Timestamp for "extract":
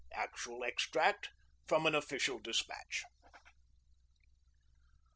0.63-1.29